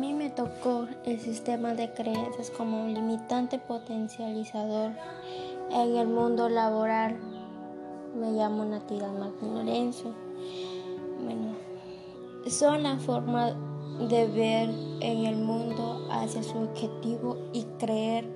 mí 0.00 0.14
me 0.14 0.30
tocó 0.30 0.86
el 1.04 1.20
sistema 1.20 1.74
de 1.74 1.92
creencias 1.92 2.50
como 2.50 2.84
un 2.84 2.94
limitante 2.94 3.58
potencializador 3.58 4.92
en 5.70 5.96
el 5.96 6.08
mundo 6.08 6.48
laboral. 6.48 7.18
Me 8.18 8.32
llamo 8.32 8.64
Natividad 8.64 9.12
Martín 9.12 9.54
Lorenzo. 9.54 10.14
Bueno, 11.22 11.54
son 12.48 12.82
la 12.82 12.96
forma 12.96 13.50
de 14.08 14.26
ver 14.26 14.70
en 15.00 15.26
el 15.26 15.36
mundo 15.36 16.08
hacia 16.10 16.42
su 16.42 16.56
objetivo 16.56 17.36
y 17.52 17.64
creer 17.78 18.26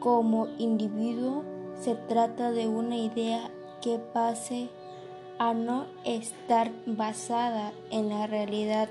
como 0.00 0.48
individuo 0.58 1.42
se 1.80 1.94
trata 1.94 2.52
de 2.52 2.68
una 2.68 2.96
idea 2.96 3.50
que 3.80 3.98
pase 3.98 4.68
a 5.38 5.54
no 5.54 5.86
estar 6.04 6.70
basada 6.84 7.72
en 7.90 8.10
la 8.10 8.26
realidad 8.26 8.90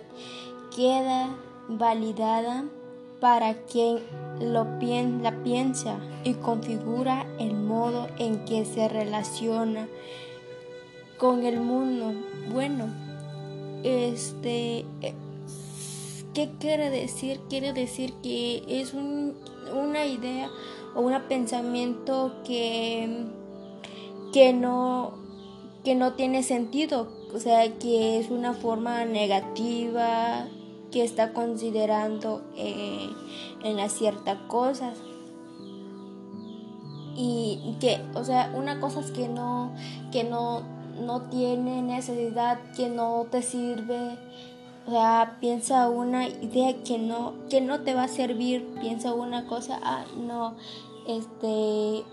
queda 0.76 1.36
validada 1.68 2.66
para 3.20 3.56
quien 3.64 4.00
la 4.40 5.44
piensa 5.44 5.98
y 6.24 6.34
configura 6.36 7.26
el 7.40 7.54
modo 7.54 8.08
en 8.20 8.46
que 8.46 8.66
se 8.66 8.88
relaciona 8.88 9.88
con 11.18 11.46
el 11.46 11.60
mundo. 11.60 12.14
Bueno, 12.52 12.86
este, 13.84 14.86
¿qué 16.34 16.50
quiere 16.60 16.90
decir? 16.90 17.40
Quiere 17.50 17.74
decir 17.74 18.14
que 18.22 18.64
es 18.68 18.94
una 18.94 20.06
idea 20.06 20.50
o 20.96 21.02
un 21.02 21.20
pensamiento 21.28 22.34
que, 22.46 23.26
que 24.32 24.54
no 24.54 25.26
que 25.84 25.96
no 25.96 26.16
tiene 26.16 26.44
sentido, 26.44 27.08
o 27.34 27.40
sea, 27.40 27.78
que 27.80 28.20
es 28.20 28.30
una 28.30 28.54
forma 28.54 29.06
negativa, 29.06 30.46
que 30.98 31.04
está 31.04 31.32
considerando 31.32 32.42
eh, 32.56 33.08
en 33.64 33.78
las 33.78 33.92
ciertas 33.92 34.40
cosas. 34.48 34.98
Y 37.16 37.76
que, 37.80 38.02
o 38.16 38.24
sea, 38.24 38.52
una 38.56 38.80
cosa 38.80 39.02
es 39.02 39.12
que 39.12 39.28
no, 39.28 39.74
que 40.12 40.24
no, 40.24 40.64
no 41.00 41.22
tiene 41.30 41.84
necesidad, 41.84 42.58
que 42.76 42.90
no 42.90 43.28
te 43.30 43.44
sirve. 43.44 44.18
O 44.88 44.90
sea, 44.90 45.38
piensa 45.40 45.88
una 45.88 46.30
idea 46.30 46.82
que 46.84 46.98
no, 46.98 47.36
que 47.48 47.62
no 47.62 47.82
te 47.82 47.94
va 47.94 48.06
a 48.06 48.08
servir, 48.08 48.68
piensa 48.82 49.14
una 49.14 49.46
cosa, 49.46 49.80
ah, 49.84 50.04
no, 50.18 50.56
este, 51.08 52.06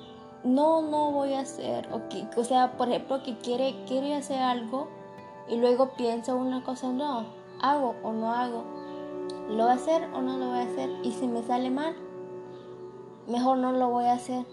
no, 0.45 0.83
no 0.83 1.11
voy 1.11 1.33
a 1.33 1.41
hacer, 1.41 1.89
o, 1.91 2.03
o 2.39 2.45
sea, 2.45 2.77
por 2.77 2.91
ejemplo, 2.91 3.23
que 3.23 3.35
quiere, 3.39 3.77
quiere 3.89 4.15
hacer 4.15 4.43
algo 4.43 4.89
y 5.49 5.57
luego 5.57 5.93
piensa 5.97 6.35
una 6.35 6.63
cosa, 6.63 6.93
no, 6.93 7.44
hago 7.71 7.95
o 8.03 8.13
no 8.13 8.33
hago, 8.33 8.65
lo 9.49 9.65
voy 9.65 9.73
a 9.73 9.75
hacer 9.75 10.09
o 10.15 10.23
no 10.23 10.39
lo 10.39 10.49
voy 10.49 10.59
a 10.59 10.63
hacer 10.63 10.91
y 11.03 11.13
si 11.13 11.27
me 11.27 11.43
sale 11.43 11.71
mal, 11.71 11.95
mejor 13.27 13.59
no 13.59 13.73
lo 13.73 13.89
voy 13.91 14.05
a 14.05 14.15
hacer. 14.15 14.45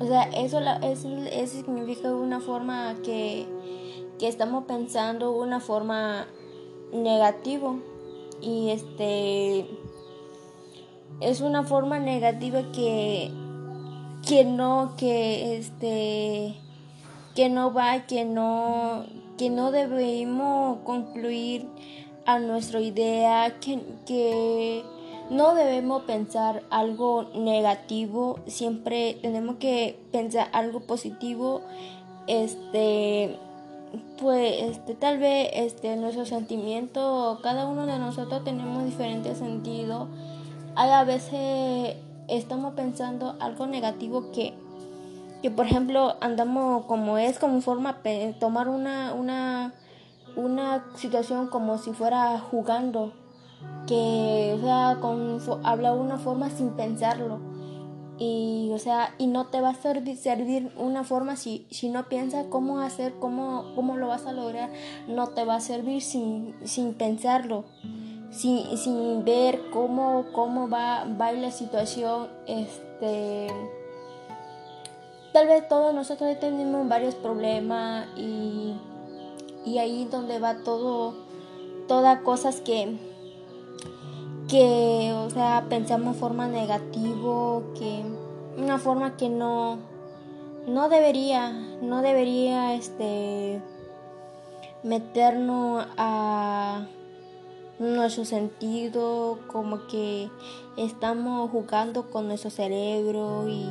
O 0.00 0.06
sea, 0.06 0.24
eso, 0.24 0.58
eso, 0.82 1.08
eso 1.08 1.56
significa 1.56 2.12
una 2.12 2.40
forma 2.40 2.96
que, 3.04 3.46
que 4.18 4.28
estamos 4.28 4.64
pensando, 4.64 5.32
una 5.32 5.60
forma 5.60 6.26
negativo 6.92 7.78
y 8.40 8.70
este 8.70 9.66
es 11.20 11.40
una 11.40 11.62
forma 11.62 11.98
negativa 11.98 12.62
que 12.72 13.30
que 14.26 14.44
no 14.44 14.94
que 14.96 15.56
este 15.56 16.56
que 17.34 17.48
no 17.48 17.72
va 17.72 18.06
que 18.06 18.24
no 18.24 19.04
que 19.36 19.50
no 19.50 19.70
debemos 19.70 20.78
concluir 20.84 21.68
a 22.26 22.38
nuestra 22.38 22.80
idea, 22.80 23.56
que, 23.60 24.84
no 25.30 25.54
debemos 25.54 26.02
pensar 26.02 26.62
algo 26.68 27.30
negativo, 27.34 28.40
siempre 28.46 29.16
tenemos 29.22 29.56
que 29.56 29.98
pensar 30.12 30.48
algo 30.52 30.80
positivo, 30.80 31.62
este 32.26 33.38
pues 34.20 34.60
este 34.60 34.94
tal 34.94 35.18
vez 35.18 35.50
este 35.52 35.96
nuestro 35.96 36.26
sentimiento 36.26 37.38
cada 37.42 37.66
uno 37.66 37.86
de 37.86 37.98
nosotros 37.98 38.42
tenemos 38.42 38.84
diferentes 38.84 39.38
sentidos 39.38 40.08
hay 40.74 40.90
a 40.90 41.04
veces 41.04 41.96
estamos 42.26 42.74
pensando 42.74 43.36
algo 43.38 43.68
negativo 43.68 44.32
que 44.32 44.54
que 45.42 45.50
por 45.50 45.66
ejemplo 45.66 46.16
andamos 46.20 46.86
como 46.86 47.18
es 47.18 47.38
como 47.38 47.60
forma 47.60 47.98
tomar 48.40 48.68
una 48.68 49.14
una 49.14 49.74
una 50.36 50.84
situación 50.96 51.48
como 51.48 51.78
si 51.78 51.92
fuera 51.92 52.38
jugando, 52.38 53.12
que, 53.86 54.54
o 54.56 54.60
sea, 54.62 54.98
con, 55.00 55.40
habla 55.64 55.92
una 55.92 56.18
forma 56.18 56.50
sin 56.50 56.70
pensarlo. 56.70 57.40
Y, 58.16 58.70
o 58.72 58.78
sea, 58.78 59.12
y 59.18 59.26
no 59.26 59.46
te 59.46 59.60
va 59.60 59.70
a 59.70 59.74
servir, 59.74 60.16
servir 60.16 60.72
una 60.76 61.02
forma 61.02 61.34
si, 61.34 61.66
si 61.70 61.88
no 61.88 62.08
piensas 62.08 62.46
cómo 62.48 62.78
hacer, 62.78 63.14
cómo, 63.18 63.72
cómo 63.74 63.96
lo 63.96 64.06
vas 64.06 64.26
a 64.26 64.32
lograr, 64.32 64.70
no 65.08 65.28
te 65.28 65.44
va 65.44 65.56
a 65.56 65.60
servir 65.60 66.00
sin, 66.00 66.54
sin 66.62 66.94
pensarlo, 66.94 67.64
sin, 68.30 68.76
sin 68.78 69.24
ver 69.24 69.60
cómo, 69.72 70.26
cómo 70.32 70.68
va, 70.68 71.04
va 71.20 71.32
la 71.32 71.50
situación, 71.50 72.28
este 72.46 73.48
tal 75.34 75.48
vez 75.48 75.66
todos 75.66 75.92
nosotros 75.92 76.38
tenemos 76.38 76.88
varios 76.88 77.16
problemas 77.16 78.06
y 78.16 78.76
y 79.64 79.78
ahí 79.78 80.06
donde 80.10 80.38
va 80.38 80.58
todo, 80.58 81.14
todas 81.88 82.20
cosas 82.20 82.60
que, 82.60 82.96
que, 84.48 85.12
o 85.16 85.30
sea, 85.30 85.66
pensamos 85.68 86.16
forma 86.16 86.46
negativo, 86.46 87.64
que 87.78 88.04
una 88.56 88.78
forma 88.78 89.16
que 89.16 89.28
no, 89.28 89.78
no 90.66 90.88
debería, 90.88 91.50
no 91.82 92.02
debería, 92.02 92.74
este, 92.74 93.62
meternos 94.84 95.86
a 95.96 96.86
nuestro 97.78 98.24
sentido, 98.24 99.38
como 99.50 99.86
que 99.86 100.30
estamos 100.76 101.50
jugando 101.50 102.10
con 102.10 102.28
nuestro 102.28 102.50
cerebro 102.50 103.48
y 103.48 103.66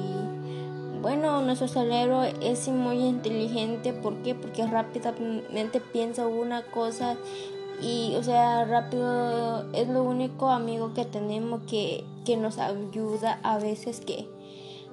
bueno, 1.04 1.42
nuestro 1.42 1.68
cerebro 1.68 2.24
es 2.24 2.70
muy 2.70 2.96
inteligente, 3.00 3.92
¿por 3.92 4.16
qué? 4.24 4.36
Porque 4.36 4.66
rápidamente 4.66 5.82
piensa 5.82 6.26
una 6.26 6.64
cosa 6.64 7.18
y, 7.82 8.16
o 8.16 8.24
sea, 8.24 8.64
rápido 8.64 9.70
es 9.74 9.90
lo 9.90 10.02
único 10.02 10.48
amigo 10.48 10.94
que 10.94 11.04
tenemos 11.04 11.62
que, 11.64 12.06
que 12.24 12.38
nos 12.38 12.58
ayuda 12.58 13.42
a 13.44 13.58
veces 13.60 14.00
que 14.00 14.30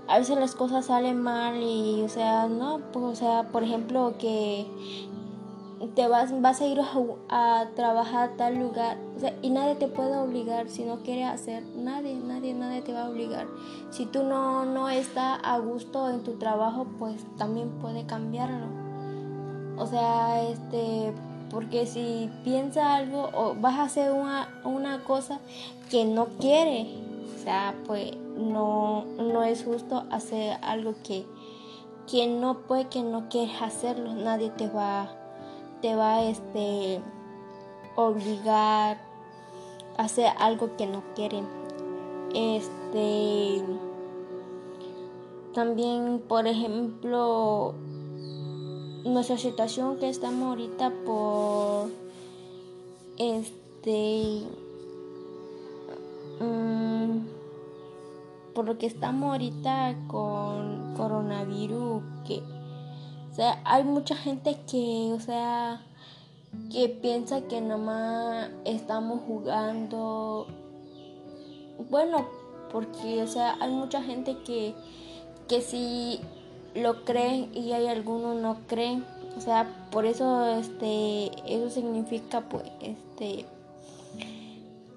a 0.09 0.19
veces 0.19 0.37
las 0.37 0.56
cosas 0.56 0.87
salen 0.87 1.22
mal 1.22 1.62
y, 1.62 2.03
o 2.03 2.09
sea, 2.09 2.48
no, 2.48 2.81
pues, 2.92 3.04
o 3.04 3.15
sea, 3.15 3.44
por 3.53 3.62
ejemplo, 3.62 4.15
que 4.19 4.66
te 5.88 6.06
vas, 6.08 6.38
vas 6.42 6.60
a 6.60 6.66
ir 6.66 6.78
a, 7.28 7.64
trabajar 7.74 8.30
a 8.30 8.36
tal 8.36 8.58
lugar 8.58 8.98
y 9.41 9.50
nadie 9.50 9.76
te 9.76 9.88
puede 9.88 10.16
obligar 10.16 10.68
si 10.68 10.84
no 10.84 11.02
quieres 11.02 11.28
hacer, 11.28 11.62
nadie, 11.74 12.14
nadie, 12.16 12.52
nadie 12.52 12.82
te 12.82 12.92
va 12.92 13.04
a 13.04 13.08
obligar. 13.08 13.46
Si 13.91 14.04
tú 14.04 14.22
no, 14.22 14.66
no 14.66 14.91
estás 14.91 15.38
a 15.42 15.58
gusto 15.58 16.10
en 16.10 16.22
tu 16.22 16.32
trabajo, 16.34 16.86
pues 16.98 17.24
también 17.38 17.70
puede 17.80 18.04
cambiarlo. 18.04 18.66
O 19.78 19.86
sea, 19.86 20.42
este, 20.42 21.14
porque 21.50 21.86
si 21.86 22.30
piensa 22.44 22.94
algo 22.97 23.30
o 23.32 23.54
vas 23.54 23.78
a 23.78 23.84
hacer 23.84 24.12
una, 24.12 24.60
una 24.64 25.02
cosa 25.04 25.41
que 25.91 26.04
no 26.04 26.26
quiere, 26.38 26.88
o 27.34 27.42
sea, 27.42 27.74
pues 27.86 28.14
no, 28.36 29.06
no 29.16 29.42
es 29.44 29.64
justo 29.64 30.04
hacer 30.10 30.58
algo 30.62 30.94
que, 31.02 31.24
que 32.06 32.26
no 32.26 32.58
puede, 32.66 32.88
que 32.88 33.03
no 33.03 33.30
quieres 33.30 33.62
hacerlo, 33.62 34.12
nadie 34.12 34.50
te 34.50 34.68
va 34.68 35.03
a 35.03 35.20
te 35.80 35.94
va 35.97 36.16
a 36.16 36.24
este, 36.24 37.00
obligar 37.97 38.98
a 39.97 40.04
hacer 40.04 40.32
algo 40.38 40.77
que 40.77 40.86
no 40.86 41.03
quieren. 41.15 41.47
Este 42.34 43.62
también, 45.54 46.22
por 46.28 46.47
ejemplo, 46.47 47.74
nuestra 49.04 49.36
situación 49.36 49.98
que 49.98 50.09
estamos 50.09 50.50
ahorita 50.50 50.92
por 51.04 51.88
este 53.18 54.42
mm, 56.41 57.18
por 58.54 58.66
lo 58.66 58.78
que 58.78 58.86
estamos 58.86 59.33
ahorita 59.33 59.97
con 60.06 60.94
coronavirus 60.94 62.03
que 62.26 62.42
sea, 63.41 63.59
hay 63.65 63.84
mucha 63.84 64.16
gente 64.16 64.59
que, 64.71 65.13
o 65.15 65.19
sea, 65.19 65.81
que 66.71 66.91
piensa 66.91 67.41
que 67.48 67.63
nomás 67.63 68.51
estamos 68.66 69.21
jugando. 69.27 70.47
Bueno, 71.89 72.27
porque, 72.71 73.22
o 73.22 73.27
sea, 73.27 73.57
hay 73.60 73.71
mucha 73.71 74.03
gente 74.03 74.37
que, 74.45 74.75
que 75.48 75.63
sí 75.63 76.21
lo 76.75 77.07
creen 77.07 77.51
y 77.54 77.72
hay 77.72 77.87
algunos 77.87 78.37
no 78.37 78.59
creen. 78.66 79.07
O 79.39 79.41
sea, 79.41 79.89
por 79.91 80.04
eso, 80.04 80.47
este, 80.47 81.31
eso 81.47 81.71
significa, 81.71 82.43
pues, 82.43 82.65
este, 82.83 83.47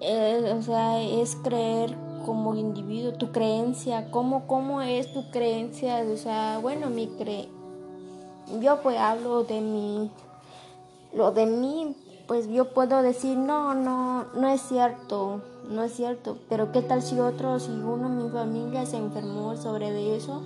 eh, 0.00 0.54
o 0.54 0.60
sea, 0.60 1.00
es 1.00 1.34
creer 1.36 1.96
como 2.26 2.54
individuo, 2.56 3.14
tu 3.14 3.32
creencia, 3.32 4.10
cómo, 4.10 4.46
cómo 4.46 4.82
es 4.82 5.10
tu 5.14 5.30
creencia, 5.30 6.04
o 6.12 6.16
sea, 6.18 6.58
bueno, 6.58 6.90
mi 6.90 7.06
cre 7.06 7.48
yo 8.60 8.82
pues 8.82 8.98
hablo 8.98 9.44
de 9.44 9.60
mi, 9.60 10.10
lo 11.12 11.32
de 11.32 11.46
mí, 11.46 11.96
pues 12.26 12.48
yo 12.48 12.72
puedo 12.72 13.02
decir, 13.02 13.36
no, 13.36 13.74
no, 13.74 14.24
no 14.34 14.48
es 14.48 14.60
cierto, 14.62 15.42
no 15.68 15.82
es 15.82 15.92
cierto, 15.92 16.38
pero 16.48 16.72
qué 16.72 16.82
tal 16.82 17.02
si 17.02 17.20
otro, 17.20 17.58
si 17.58 17.70
uno 17.70 18.06
en 18.06 18.24
mi 18.24 18.30
familia 18.30 18.86
se 18.86 18.96
enfermó 18.96 19.56
sobre 19.56 20.16
eso, 20.16 20.42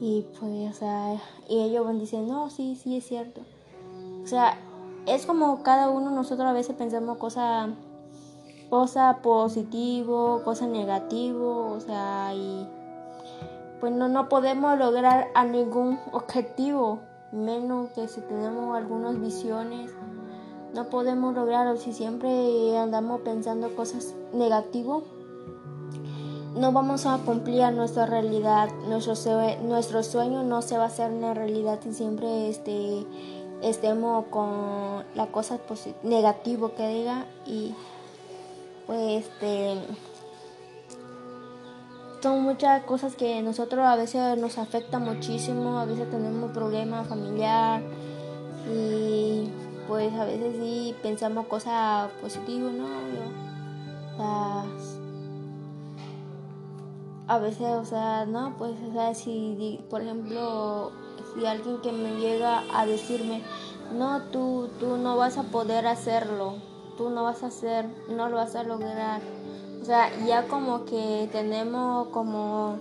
y 0.00 0.26
pues, 0.38 0.74
o 0.74 0.78
sea, 0.78 1.20
y 1.48 1.62
ellos 1.62 1.84
van 1.84 2.02
no, 2.26 2.50
sí, 2.50 2.76
sí 2.76 2.98
es 2.98 3.06
cierto. 3.06 3.40
O 4.22 4.26
sea, 4.26 4.58
es 5.06 5.24
como 5.24 5.62
cada 5.62 5.88
uno 5.88 6.10
nosotros 6.10 6.46
a 6.46 6.52
veces 6.52 6.76
pensamos 6.76 7.16
cosas 7.18 7.70
cosa 8.68 9.20
positivo, 9.22 10.42
cosa 10.44 10.66
negativo, 10.66 11.72
o 11.72 11.80
sea, 11.80 12.34
y 12.34 12.66
pues 13.80 13.92
no, 13.92 14.08
no 14.08 14.28
podemos 14.28 14.78
lograr 14.78 15.28
a 15.34 15.44
ningún 15.44 15.98
objetivo, 16.12 17.00
menos 17.32 17.90
que 17.90 18.08
si 18.08 18.20
tenemos 18.20 18.76
algunas 18.76 19.20
visiones, 19.20 19.92
no 20.74 20.84
podemos 20.90 21.34
lograrlo 21.34 21.76
si 21.76 21.92
siempre 21.92 22.76
andamos 22.76 23.20
pensando 23.22 23.74
cosas 23.74 24.14
negativas. 24.32 25.02
No 26.54 26.72
vamos 26.72 27.04
a 27.06 27.18
cumplir 27.18 27.70
nuestra 27.72 28.06
realidad, 28.06 28.70
nuestro, 28.88 29.14
nuestro 29.62 30.02
sueño 30.02 30.42
no 30.42 30.62
se 30.62 30.78
va 30.78 30.84
a 30.84 30.86
hacer 30.86 31.10
una 31.10 31.34
realidad 31.34 31.80
si 31.82 31.92
siempre 31.92 32.48
este, 32.48 33.06
estemos 33.62 34.26
con 34.26 35.04
la 35.14 35.26
cosa 35.26 35.58
negativa 36.02 36.70
que 36.70 36.88
diga 36.88 37.26
y 37.44 37.74
pues 38.86 39.26
este 39.26 39.76
son 42.20 42.42
muchas 42.42 42.82
cosas 42.84 43.14
que 43.16 43.42
nosotros 43.42 43.84
a 43.84 43.96
veces 43.96 44.38
nos 44.38 44.58
afecta 44.58 44.98
muchísimo, 44.98 45.78
a 45.78 45.84
veces 45.84 46.10
tenemos 46.10 46.50
problemas 46.52 47.06
familiar 47.06 47.82
y 48.72 49.48
pues 49.86 50.12
a 50.14 50.24
veces 50.24 50.56
sí 50.58 50.94
pensamos 51.02 51.46
cosas 51.46 52.10
positivas, 52.20 52.72
¿no? 52.72 52.86
a 57.28 57.38
veces, 57.38 57.66
o 57.66 57.84
sea, 57.84 58.24
no, 58.24 58.54
pues, 58.56 58.72
o 58.88 58.92
sea, 58.92 59.14
si, 59.14 59.80
por 59.90 60.00
ejemplo, 60.00 60.92
si 61.34 61.44
alguien 61.44 61.80
que 61.80 61.92
me 61.92 62.18
llega 62.20 62.62
a 62.72 62.86
decirme, 62.86 63.42
no, 63.92 64.22
tú, 64.30 64.68
tú 64.78 64.96
no 64.96 65.16
vas 65.16 65.36
a 65.36 65.42
poder 65.44 65.86
hacerlo, 65.86 66.54
tú 66.96 67.10
no 67.10 67.24
vas 67.24 67.42
a 67.42 67.48
hacer, 67.48 67.86
no 68.08 68.28
lo 68.28 68.36
vas 68.36 68.54
a 68.54 68.62
lograr. 68.62 69.20
O 69.86 69.88
sea, 69.88 70.10
ya 70.26 70.48
como 70.48 70.84
que 70.84 71.28
tenemos 71.30 72.08
como, 72.08 72.76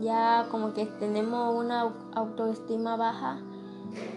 ya 0.00 0.48
como 0.50 0.74
que 0.74 0.86
tenemos 0.86 1.54
una 1.54 1.94
autoestima 2.16 2.96
baja 2.96 3.38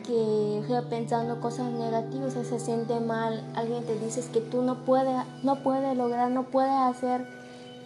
que 0.07 0.63
sea, 0.65 0.81
pensando 0.89 1.39
cosas 1.39 1.71
negativas, 1.71 2.33
se 2.33 2.59
siente 2.59 2.99
mal, 2.99 3.47
alguien 3.53 3.85
te 3.85 3.93
dice 3.99 4.23
que 4.33 4.41
tú 4.41 4.63
no 4.63 4.83
puedes, 4.85 5.15
no 5.43 5.57
puedes 5.61 5.95
lograr, 5.95 6.31
no 6.31 6.45
puedes 6.45 6.73
hacer, 6.73 7.27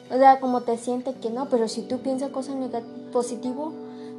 o 0.10 0.16
sea, 0.16 0.40
como 0.40 0.62
te 0.62 0.78
sientes 0.78 1.18
que 1.18 1.32
no, 1.32 1.50
pero 1.50 1.68
si 1.68 1.82
tú 1.82 1.98
piensas 1.98 2.30
cosas 2.30 2.56
positivas, 3.12 3.74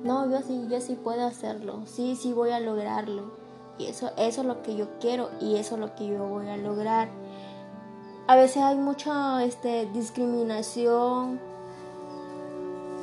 no, 0.05 0.31
yo 0.31 0.43
sí, 0.47 0.67
yo 0.69 0.83
sí 0.83 0.99
puedo 1.03 1.27
hacerlo, 1.27 1.81
sí, 1.87 2.15
sí 2.15 2.35
voy 2.35 2.51
a 2.51 2.61
lograrlo. 2.61 3.23
Y 3.79 3.87
eso, 3.87 4.11
eso 4.19 4.43
es 4.43 4.47
lo 4.47 4.63
que 4.63 4.77
yo 4.77 4.87
quiero 5.01 5.31
y 5.41 5.57
eso 5.57 5.77
es 5.77 5.81
lo 5.81 5.95
que 5.95 6.07
yo 6.07 6.27
voy 6.29 6.49
a 6.49 6.59
lograr 6.59 7.09
a 8.27 8.37
veces 8.37 8.63
hay 8.63 8.77
mucha 8.77 9.45
este, 9.45 9.87
discriminación. 9.87 11.39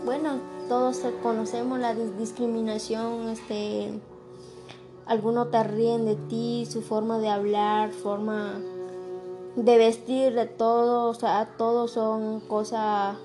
Bueno, 0.06 0.40
todos 0.68 1.02
conocemos 1.22 1.80
la 1.80 1.94
discriminación, 1.94 3.30
este, 3.30 4.00
algunos 5.06 5.50
te 5.50 5.64
ríen 5.64 6.06
de 6.06 6.16
ti, 6.16 6.68
su 6.70 6.82
forma 6.82 7.20
de 7.20 7.30
hablar, 7.30 7.92
forma 7.92 8.60
de 9.56 9.78
vestir, 9.78 10.34
de 10.34 10.46
todo, 10.46 11.10
o 11.10 11.14
sea, 11.14 11.56
todos 11.58 11.92
son 11.92 12.42
cosas 12.42 13.16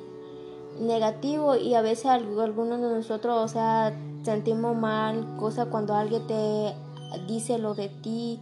negativas 0.78 1.60
y 1.60 1.74
a 1.74 1.80
veces 1.80 2.06
algunos 2.06 2.80
de 2.80 2.88
nosotros, 2.88 3.44
o 3.44 3.48
sea, 3.48 3.98
sentimos 4.22 4.76
mal, 4.76 5.36
cosa 5.36 5.66
cuando 5.66 5.94
alguien 5.94 6.26
te 6.28 6.74
dice 7.26 7.58
lo 7.58 7.74
de 7.74 7.88
ti, 7.88 8.40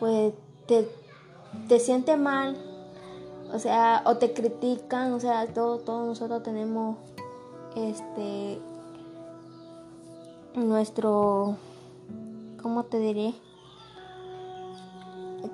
pues 0.00 0.32
te 0.66 0.88
te 1.68 1.80
siente 1.80 2.16
mal, 2.16 2.56
o 3.52 3.58
sea, 3.58 4.02
o 4.06 4.16
te 4.16 4.32
critican, 4.32 5.12
o 5.12 5.20
sea, 5.20 5.46
todos 5.52 5.84
nosotros 5.86 6.42
tenemos 6.42 6.96
este 7.76 8.60
nuestro 10.54 11.56
¿cómo 12.62 12.84
te 12.84 12.98
diré? 12.98 13.34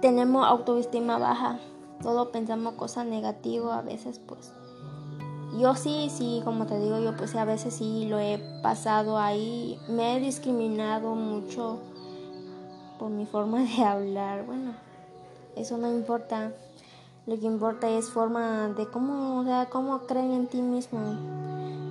Tenemos 0.00 0.46
autoestima 0.46 1.18
baja, 1.18 1.58
todos 2.02 2.28
pensamos 2.28 2.74
cosas 2.74 3.06
negativas, 3.06 3.78
a 3.78 3.82
veces 3.82 4.18
pues 4.18 4.52
yo 5.58 5.74
sí, 5.74 6.08
sí, 6.10 6.42
como 6.44 6.66
te 6.66 6.78
digo, 6.78 6.98
yo 6.98 7.16
pues 7.16 7.34
a 7.36 7.44
veces 7.44 7.74
sí 7.74 8.06
lo 8.08 8.18
he 8.18 8.38
pasado 8.62 9.18
ahí, 9.18 9.78
me 9.88 10.16
he 10.16 10.20
discriminado 10.20 11.14
mucho 11.14 11.78
por 12.98 13.10
mi 13.10 13.26
forma 13.26 13.60
de 13.62 13.84
hablar, 13.84 14.44
bueno, 14.44 14.74
eso 15.66 15.78
no 15.78 15.92
importa. 15.92 16.52
Lo 17.26 17.38
que 17.40 17.46
importa 17.46 17.90
es 17.90 18.08
forma 18.08 18.68
de 18.68 18.86
cómo, 18.86 19.40
o 19.40 19.44
sea, 19.44 19.66
cómo 19.68 20.06
creen 20.06 20.30
en 20.30 20.46
ti 20.46 20.62
mismo. 20.62 21.00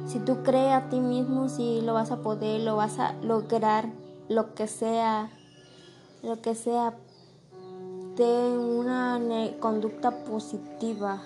Si 0.08 0.20
tú 0.20 0.44
crees 0.44 0.72
a 0.72 0.90
ti 0.90 1.02
mismo, 1.02 1.50
si 1.50 1.82
lo 1.82 1.94
vas 1.94 2.10
a 2.12 2.22
poder, 2.22 2.62
lo 2.62 2.78
vas 2.78 3.00
a 3.00 3.14
lograr, 3.22 3.90
lo 4.30 4.56
que 4.56 4.68
sea, 4.68 5.30
lo 6.24 6.42
que 6.42 6.56
sea, 6.56 6.94
ten 8.16 8.58
una 8.58 9.20
conducta 9.60 10.24
positiva. 10.24 11.22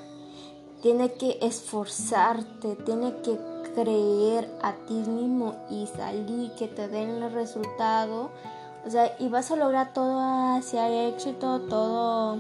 Tienes 0.81 1.11
que 1.19 1.37
esforzarte, 1.41 2.77
tienes 2.77 3.13
que 3.21 3.37
creer 3.75 4.49
a 4.63 4.73
ti 4.87 4.95
mismo 4.95 5.53
y 5.69 5.85
salir, 5.85 6.51
que 6.55 6.67
te 6.67 6.87
den 6.87 7.21
el 7.21 7.31
resultado 7.31 8.31
sea, 8.89 9.15
y 9.19 9.29
vas 9.29 9.51
a 9.51 9.55
lograr 9.55 9.93
todo 9.93 10.19
hacia 10.19 11.07
éxito, 11.07 11.61
todo 11.61 12.39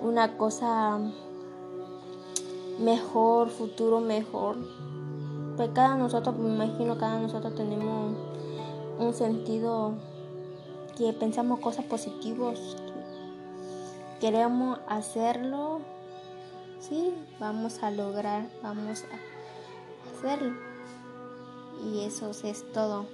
una 0.00 0.36
cosa 0.36 0.98
mejor, 2.78 3.48
futuro 3.48 4.00
mejor. 4.00 4.56
Pues 5.56 5.70
cada 5.74 5.96
nosotros, 5.96 6.36
me 6.36 6.48
imagino, 6.48 6.98
cada 6.98 7.20
nosotros 7.20 7.54
tenemos 7.54 8.14
un 8.98 9.14
sentido 9.14 9.94
que 10.96 11.12
pensamos 11.12 11.60
cosas 11.60 11.84
positivas, 11.86 12.58
queremos 14.20 14.78
hacerlo, 14.86 15.80
sí, 16.78 17.14
vamos 17.38 17.82
a 17.82 17.90
lograr, 17.90 18.46
vamos 18.62 19.04
a 19.04 20.18
hacerlo. 20.18 20.54
Y 21.82 22.04
eso 22.04 22.30
es 22.44 22.70
todo. 22.72 23.06